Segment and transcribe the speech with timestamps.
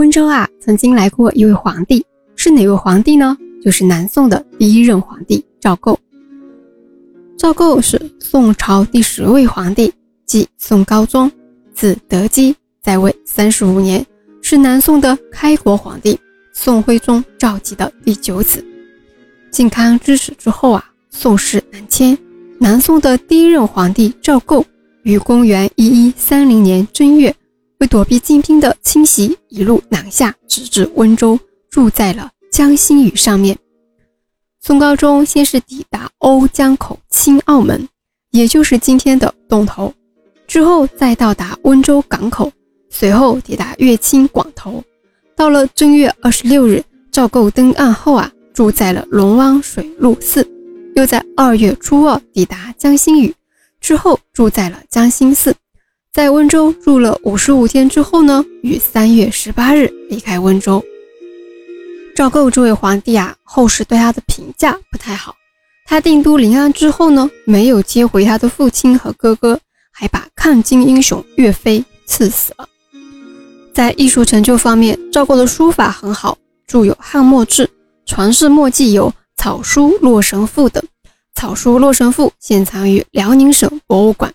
[0.00, 2.02] 温州啊，曾经来过一位皇帝，
[2.34, 3.36] 是哪位皇帝呢？
[3.62, 6.00] 就是南宋的第一任皇帝赵构。
[7.36, 9.92] 赵构是宋朝第十位皇帝，
[10.24, 11.30] 即宋高宗，
[11.74, 14.02] 字德基，在位三十五年，
[14.40, 16.18] 是南宋的开国皇帝，
[16.54, 18.64] 宋徽宗赵佶的第九子。
[19.50, 22.16] 靖康之耻之后啊，宋室南迁，
[22.58, 24.64] 南宋的第一任皇帝赵构
[25.02, 27.36] 于公元一一三零年正月。
[27.80, 31.38] 为躲避金兵的侵袭，一路南下，直至温州，
[31.70, 33.58] 住在了江心屿上面。
[34.60, 37.88] 宋高宗先是抵达瓯江口青澳门，
[38.32, 39.92] 也就是今天的洞头，
[40.46, 42.52] 之后再到达温州港口，
[42.90, 44.84] 随后抵达乐清广头。
[45.34, 50.46] 到了正月二十六日，赵构登岸后啊，住在了龙湾水陆寺，
[50.96, 53.34] 又在二月初二抵达江心屿，
[53.80, 55.54] 之后住在了江心寺。
[56.12, 60.84] 在温州住了五十五天之后呢，于三月十八日离开温州。
[62.16, 65.36] 赵构这位皇帝啊，后世对他的评价不太好。
[65.86, 69.60] 他定都临安之后呢，没有接回他的父亲和哥哥，
[69.92, 72.68] 还把抗金英雄岳飞赐死了。
[73.72, 77.66] 在艺术成就方面，赵构的书法很好，著有《汉墨志》，
[78.04, 80.82] 传世墨迹有《草书洛神赋》等。
[81.40, 84.34] 《草书洛神赋》现藏于辽宁省博物馆。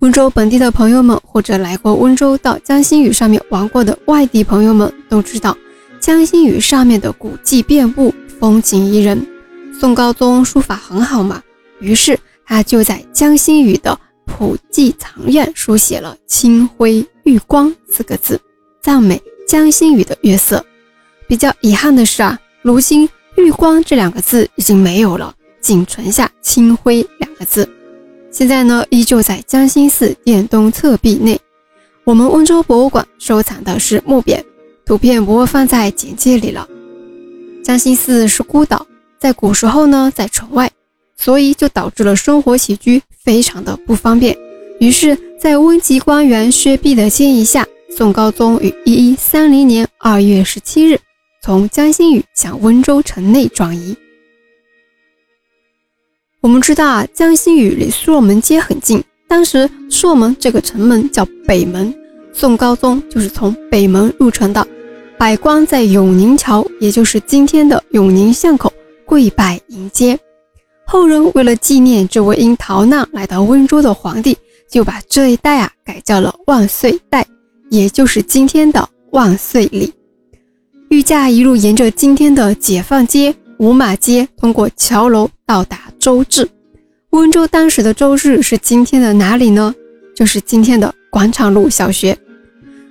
[0.00, 5.56] 温州本地的朋友们，或者来过温州到江心屿上面玩过的外地朋友们都知道，
[5.98, 9.26] 江心屿上面的古迹遍布，风景宜人。
[9.80, 11.42] 宋高宗书法很好嘛，
[11.80, 18.40] 于是他就在江心屿的普济藏院书写了“清辉玉光”四个字，
[18.80, 20.64] 赞美江心屿的月色。
[21.26, 27.68] 比较遗憾的是啊，如今“玉光”这两个字已经没有了，仅存下“清辉”两个字。
[28.38, 31.36] 现在呢，依旧在江心寺殿东侧壁内。
[32.04, 34.40] 我们温州博物馆收藏的是木匾，
[34.86, 36.68] 图片不会放在简介里了。
[37.64, 38.86] 江心寺是孤岛，
[39.18, 40.70] 在古时候呢在城外，
[41.16, 44.38] 所以就导致了生活起居非常的不方便。
[44.78, 50.96] 于是，在温籍官员薛弼的建议下，宋高宗于一一三零年二月十七日
[51.42, 53.96] 从江心屿向温州城内转移。
[56.40, 59.02] 我们知道啊，江心屿离朔门街很近。
[59.26, 61.92] 当时朔门这个城门叫北门，
[62.32, 64.64] 宋高宗就是从北门入城的。
[65.18, 68.72] 百官在永宁桥，也就是今天的永宁巷口
[69.04, 70.16] 跪拜迎接。
[70.86, 74.38] 后人为了纪念这位因逃难来到温州的皇帝，
[74.70, 77.26] 就把这一带啊改叫了万岁带，
[77.68, 79.92] 也就是今天的万岁里。
[80.90, 83.34] 御驾一路沿着今天的解放街。
[83.58, 86.48] 五马街通过桥楼到达周至。
[87.10, 89.74] 温州当时的周至是今天的哪里呢？
[90.14, 92.16] 就是今天的广场路小学。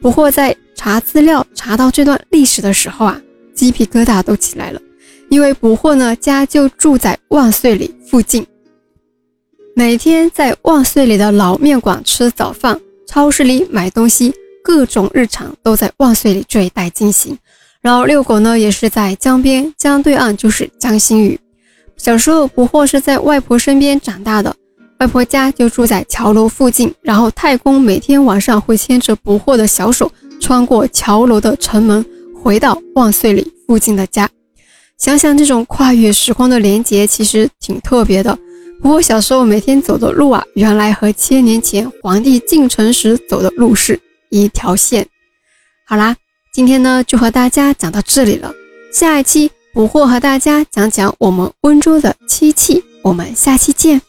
[0.00, 3.20] 不过在查资料查到这段历史的时候啊，
[3.54, 4.80] 鸡皮疙瘩都起来了，
[5.28, 8.46] 因为捕获呢家就住在万岁里附近，
[9.74, 14.32] 每天在万岁里的老面馆吃早饭，超市里买东西，
[14.62, 17.36] 各种日常都在万岁里这一带进行。
[17.82, 21.38] 然后遛狗呢，也是在江边，江对岸就是江心屿。
[21.98, 24.54] 小时候不惑是在外婆身边长大的，
[25.00, 26.94] 外婆家就住在桥楼附近。
[27.02, 30.10] 然后太公每天晚上会牵着不惑的小手，
[30.40, 32.02] 穿过桥楼的城门，
[32.42, 34.28] 回到万岁里附近的家。
[34.96, 38.38] 想想这种跨越时空的连结，其实挺特别的。
[38.80, 45.06] 不过小时候每天走的路啊，原来和千年前皇帝进城时走的路是一条线。
[45.86, 46.16] 好啦。
[46.50, 48.52] 今天呢，就和大家讲到这里了。
[48.92, 54.07] 下一期捕获和大家讲讲我们温州的漆器，我们下期见。